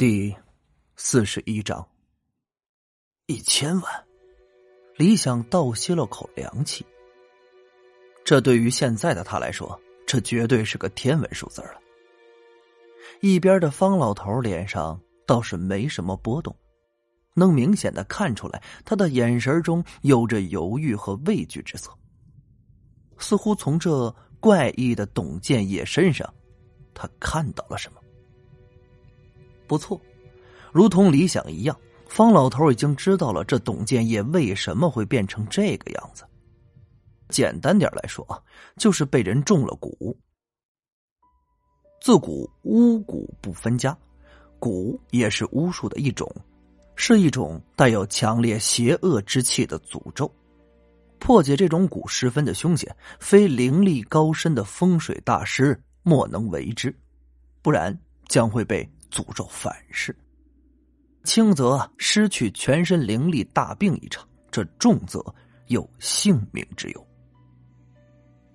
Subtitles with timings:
[0.00, 0.34] 第
[0.96, 1.86] 四十一章，
[3.26, 4.04] 一千万，
[4.96, 6.86] 李想倒吸了口凉气。
[8.24, 11.74] 这对于现在的他来说，这绝对是个天文数字了。
[13.20, 16.56] 一边的方老头脸上倒是没什么波动，
[17.34, 21.90] 能明显的看出来，他的眼神中有着犹豫和畏惧之色，
[23.18, 24.10] 似乎从这
[24.40, 26.32] 怪异的董建业身上，
[26.94, 27.99] 他看到了什么。
[29.70, 30.00] 不错，
[30.72, 31.78] 如同理想一样，
[32.08, 36.24] 方老头已经知道了这董建业为什么会变成这个样子。
[37.28, 38.42] 简单点来说啊，
[38.78, 40.12] 就是被人中了蛊。
[42.00, 43.96] 自古巫蛊不分家，
[44.58, 46.28] 蛊也是巫术的一种，
[46.96, 50.28] 是一种带有强烈邪恶之气的诅咒。
[51.20, 56.92] 破解这种蛊十分的凶险，非灵力高深的风水大师莫能为之，
[57.62, 58.84] 不然将会被。
[59.10, 60.16] 诅咒反噬，
[61.24, 65.22] 轻则失去全身灵力，大病一场；这重则
[65.66, 67.06] 有性命之忧。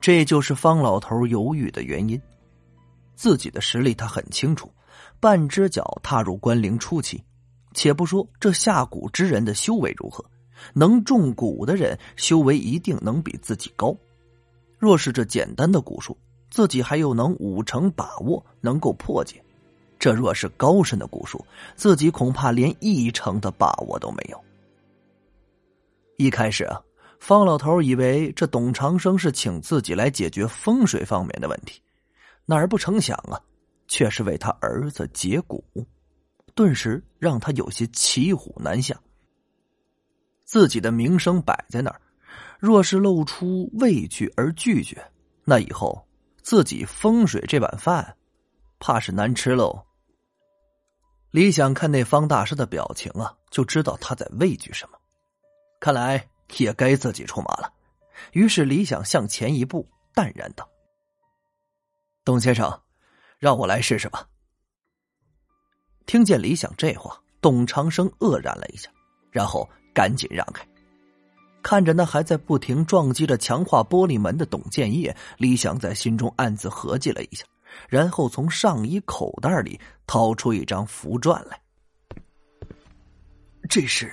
[0.00, 2.20] 这就是方老头犹豫的原因。
[3.14, 4.72] 自己的实力他很清楚，
[5.20, 7.22] 半只脚踏入关灵初期。
[7.74, 10.24] 且不说这下蛊之人的修为如何，
[10.74, 13.96] 能中蛊的人修为一定能比自己高。
[14.78, 16.18] 若是这简单的蛊术，
[16.50, 19.42] 自己还有能五成把握能够破解。
[20.02, 24.44] 这若是高深的蛊术，自己恐怕连一成的把握都没有。
[26.16, 26.82] 一开始啊，
[27.20, 31.80] 方老头以为这董长生是请自己来解决风水方面的问题，
[32.44, 33.40] 哪儿不成想啊，
[33.86, 35.62] 却是为他儿子解蛊，
[36.52, 39.00] 顿时让他有些骑虎难下。
[40.44, 42.00] 自己的名声摆在那儿，
[42.58, 45.00] 若是露出畏惧而拒绝，
[45.44, 46.04] 那以后
[46.42, 48.16] 自己风水这碗饭，
[48.80, 49.80] 怕是难吃喽。
[51.32, 54.98] 李想看那方大师的表情啊，就知道他在畏惧什么。
[55.80, 57.72] 看来也该自己出马了。
[58.32, 60.68] 于是李想向前一步，淡然道
[62.22, 62.82] ：“董先生，
[63.38, 64.28] 让我来试试吧。”
[66.04, 68.90] 听见李想这话，董长生愕然了一下，
[69.30, 70.62] 然后赶紧让开。
[71.62, 77.46] 看着那还在不停撞击着强化玻璃门的董建业，李想在心中暗自合计了一下。
[77.88, 81.60] 然后从上衣口袋里掏出一张符篆来。
[83.68, 84.12] 这是。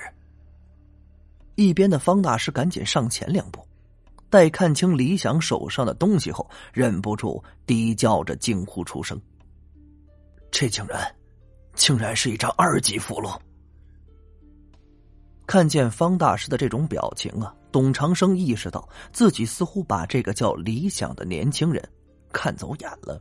[1.56, 3.60] 一边的方大师赶紧上前两步，
[4.30, 9.20] 待看清李想手上的东西后，忍不住低叫着惊呼出声
[10.50, 11.14] ：“这竟然，
[11.74, 13.38] 竟然是一张二级符箓！”
[15.46, 21.86] 看见方大师的这种表情啊，董长生意识到自己似乎把这个叫李想的年轻人
[22.32, 23.20] 看走眼了。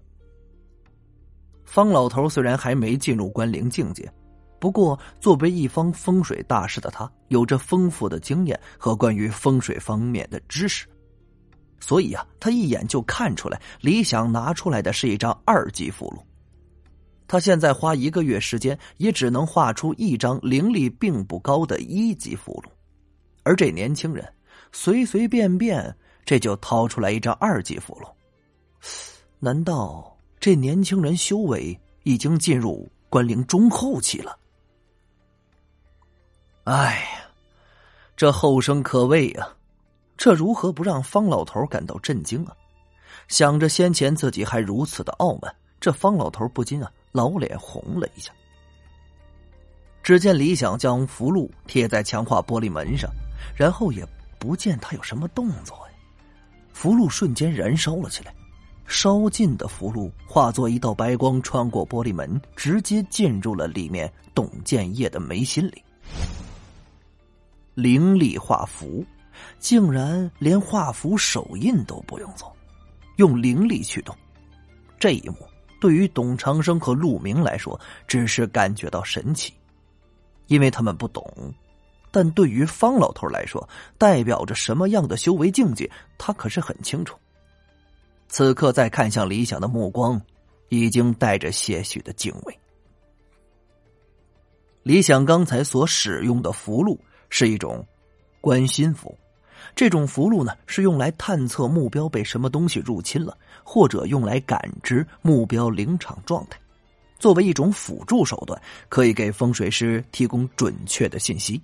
[1.69, 4.11] 方老头虽然还没进入关灵境界，
[4.59, 10.87] 不过作为一方风水大师的他，有着丰富的经验和关于风水方面的知识，
[11.79, 16.19] 所以啊，他一眼就看出来李想拿出来的是一张二级符箓。
[17.27, 22.71] 他现在花一个月时间，也只能画出一张灵力并不高的一级符箓，
[23.43, 24.27] 而这年轻人
[24.71, 28.11] 随随便便这就掏出来一张二级符箓，
[29.37, 30.18] 难道？
[30.39, 34.37] 这年轻人修为已经进入关灵中后期了。
[36.63, 37.29] 哎呀，
[38.15, 39.55] 这后生可畏啊！
[40.15, 42.55] 这如何不让方老头感到震惊啊？
[43.27, 48.31] 想着先前自己还如此的傲慢，这方老头不禁啊老脸红了一下。
[50.01, 53.11] 只见李想将符箓贴在强化玻璃门上，
[53.55, 54.07] 然后也
[54.39, 55.93] 不见他有什么动作呀。
[56.71, 58.33] 符箓瞬间燃烧了起来。
[58.89, 65.83] 烧尽的符箓化作一道白光，穿过玻璃门，直接进入了里面董建业的眉心里。
[67.75, 69.05] 灵力画符，
[69.59, 72.51] 竟然连画符手印都不用做，
[73.17, 74.13] 用灵力驱动。
[74.99, 75.37] 这一幕
[75.79, 79.53] 对于董长生和陆明来说，只是感觉到神奇，
[80.47, 81.23] 因为他们不懂；
[82.11, 83.69] 但对于方老头来说，
[83.99, 87.15] 代表着什么样的修为境界，他可是很清楚。
[88.29, 90.21] 此刻再看向李想的目光，
[90.69, 92.57] 已经带着些许的敬畏。
[94.83, 96.97] 李想刚才所使用的符箓
[97.29, 97.85] 是一种
[98.39, 99.17] 关心符，
[99.75, 106.59] 这种符箓呢是用来探测目标被什么东西入侵了，或者用来感知目标灵场状态，
[107.19, 111.61] 作为一种辅助手段，可以给风水师提供准确的信息。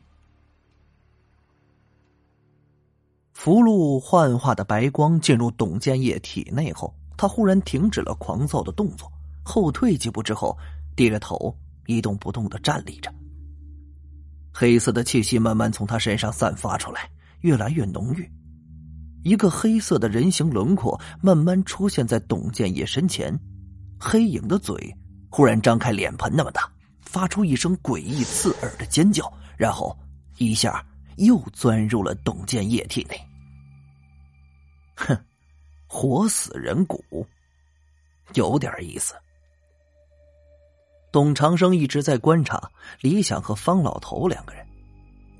[3.36, 9.12] 符箓幻化的白光进入董建业体内后，他忽然停止了狂躁的动作，
[9.44, 10.58] 后退几步之后，
[10.96, 11.56] 低着头
[11.86, 13.14] 一动不动的站立着。
[14.54, 17.10] 黑色的气息慢慢从他身上散发出来，
[17.42, 18.28] 越来越浓郁。
[19.22, 23.38] 一个黑色的人形轮廓慢慢出现在董建业身前，
[24.00, 24.96] 黑影的嘴
[25.30, 26.72] 忽然张开脸盆那么大，
[27.02, 29.96] 发出一声诡异刺耳的尖叫，然后
[30.38, 30.84] 一下
[31.18, 33.20] 又钻入了董建业体内。
[34.96, 35.18] 哼，
[35.88, 37.04] 活死人骨，
[38.34, 39.14] 有点意思。
[41.12, 42.70] 董长生一直在观察
[43.02, 44.66] 李想和方老头两个人。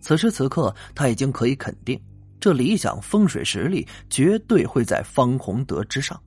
[0.02, 2.00] 此时此刻，他已经可以肯定，
[2.40, 6.22] 这李想风水实力绝对会在方洪德之上。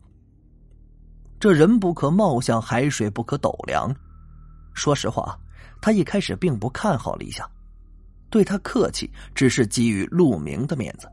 [1.40, 3.94] 这人不可貌相，海水不可斗量。
[4.74, 5.38] 说实话，
[5.80, 7.48] 他一开始并不看好李想，
[8.30, 11.08] 对他客气只是给予陆明的面子。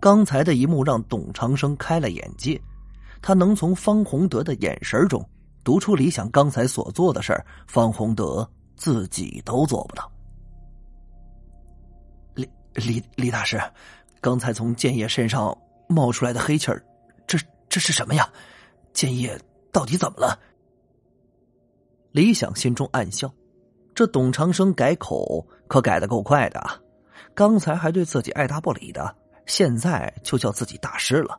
[0.00, 2.60] 刚才的一幕让董长生开了眼界，
[3.20, 5.24] 他能从方洪德的眼神中。
[5.64, 10.10] 读出李想刚才所做的事儿，方洪德自己都做不到。
[12.34, 13.60] 李李李大师，
[14.20, 15.54] 刚才从建业身上
[15.88, 16.82] 冒出来的黑气儿，
[17.26, 17.38] 这
[17.68, 18.26] 这是什么呀？
[18.94, 19.38] 建业
[19.70, 20.38] 到底怎么了？
[22.12, 23.30] 李想心中暗笑，
[23.98, 26.78] 这董长生改口可改的够快的啊！
[27.34, 29.12] 刚才还对自己爱答不理的，
[29.46, 31.36] 现在就叫自己大师了。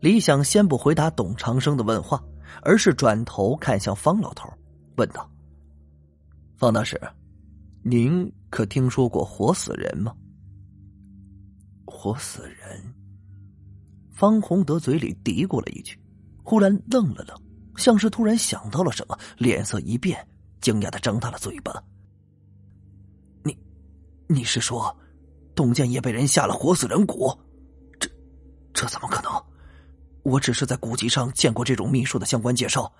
[0.00, 2.20] 李想先不回答董长生的问话。
[2.62, 4.48] 而是转头看向方老头，
[4.96, 5.30] 问道
[6.58, 7.00] ：“方大师，
[7.84, 10.12] 您可听说过活死人吗？”
[11.86, 12.94] 活死人。
[14.10, 15.96] 方洪德嘴里嘀咕了一句，
[16.42, 17.40] 忽然愣了愣，
[17.76, 20.26] 像是突然想到了什么，脸色一变，
[20.60, 21.82] 惊讶的睁大了嘴巴
[23.44, 23.56] ：“你，
[24.26, 24.96] 你是说，
[25.54, 27.38] 董建业被人下了活死人蛊？
[28.00, 28.10] 这，
[28.72, 29.30] 这怎么可能？”
[30.22, 32.92] 我只是在古籍上见过这种秘术的相关介绍，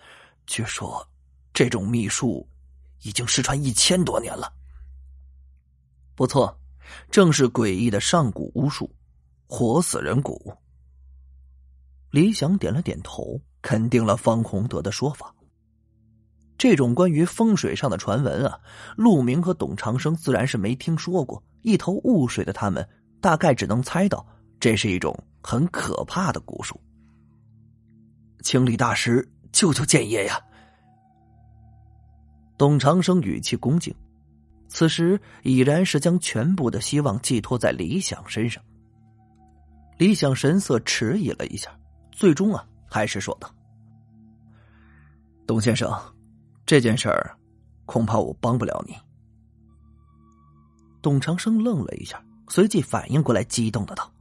[0.46, 1.04] 据说
[1.52, 2.48] 这种秘术
[3.02, 4.52] 已经失传一千多年了。
[6.14, 6.56] 不错，
[7.10, 8.88] 正是诡异的上古巫术——
[9.48, 10.56] 活死人蛊。
[12.10, 15.34] 李想点了点头，肯定了方洪德的说法。
[16.58, 18.58] 这种关于风水上的传闻啊，
[18.96, 21.42] 陆明和董长生自然是没听说过。
[21.62, 22.88] 一头雾水的他们，
[23.20, 24.24] 大概只能猜到
[24.60, 26.80] 这是一种很可怕的蛊术。
[28.42, 30.40] 请李大师救救建业呀！
[32.56, 33.94] 董长生语气恭敬，
[34.68, 38.62] 此时已然是将全部的希望寄托在李想身上。
[39.98, 41.76] 李想神色迟疑了一下，
[42.12, 43.52] 最终啊，还是说道
[45.46, 45.90] ：“董先生，
[46.66, 47.34] 这件事儿
[47.86, 48.94] 恐怕我帮不了你。”
[51.00, 54.12] 董长生愣了一下，随即反应过来，激动的道：“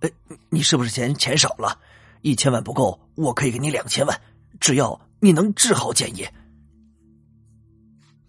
[0.00, 0.10] 哎，
[0.50, 1.80] 你是不是嫌钱少了？”
[2.22, 4.20] 一千万不够，我可以给你两千万，
[4.60, 6.32] 只要你能治好建业。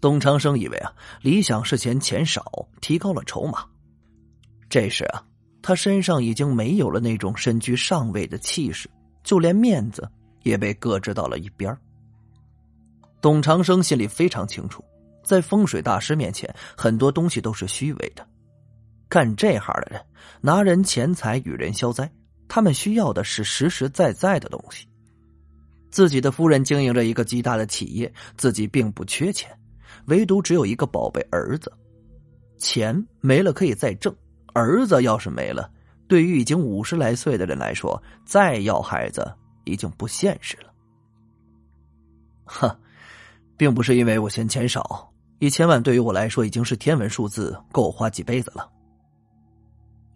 [0.00, 0.92] 董长生以为啊，
[1.22, 3.64] 李想是嫌钱少，提高了筹码。
[4.68, 5.24] 这时啊，
[5.62, 8.90] 他身上已经没有了那种身居上位的气势，
[9.22, 10.10] 就连面子
[10.42, 11.80] 也被搁置到了一边儿。
[13.24, 14.84] 董长生心里非常清楚，
[15.22, 18.22] 在风水大师面前，很多东西都是虚伪的。
[19.08, 20.04] 干这行的人，
[20.42, 22.12] 拿人钱财与人消灾。
[22.48, 24.86] 他们需要的是实实在在的东西。
[25.90, 29.50] 自己的夫人经营着一个极大的企业，自己并不缺钱，
[30.04, 31.72] 唯独只有一个宝贝儿子。
[32.58, 34.14] 钱没了可以再挣，
[34.52, 35.72] 儿子要是没了，
[36.06, 39.32] 对于已经五十来岁的人来说，再要孩子
[39.64, 40.70] 已经不现实了。
[42.44, 42.78] 哈，
[43.56, 48.70] 并不是因为我嫌钱少，一千万对于我来说已经是天文数字，够我花几辈子了。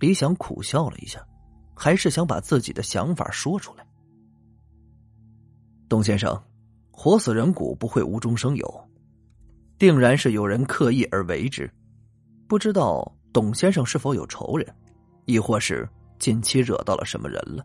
[0.01, 1.21] 李想苦笑了一下。
[1.81, 3.87] 还是想把自己的想法说出来。
[5.89, 6.37] 董先生，
[6.91, 8.89] 活死人骨不会无中生有，
[9.79, 11.71] 定然是有人刻意而为之。
[12.49, 14.67] 不知道董先生是否有仇人，
[15.25, 17.65] 亦或是近期惹到了什么人了？